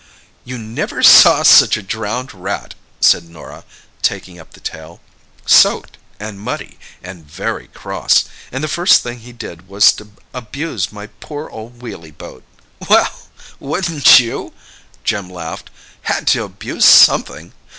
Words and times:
"You 0.43 0.57
never 0.57 1.03
saw 1.03 1.43
such 1.43 1.77
a 1.77 1.83
drowned 1.83 2.33
rat!" 2.33 2.73
said 3.01 3.29
Norah, 3.29 3.63
taking 4.01 4.39
up 4.39 4.53
the 4.53 4.59
tale. 4.59 4.99
"Soaked—and 5.45 6.39
muddy—and 6.39 7.23
very 7.29 7.67
cross! 7.67 8.25
And 8.51 8.63
the 8.63 8.67
first 8.67 9.03
thing 9.03 9.19
he 9.19 9.31
did 9.31 9.67
was 9.67 9.91
to 9.93 10.11
abuse 10.33 10.91
my 10.91 11.05
poor 11.19 11.49
old 11.51 11.83
wheely 11.83 12.09
boat!" 12.17 12.43
"Well—wouldn't 12.89 14.17
you?" 14.19 14.53
Jim 15.03 15.29
laughed. 15.29 15.69
"Had 16.01 16.25
to 16.29 16.45
abuse 16.45 16.85
something! 16.85 17.53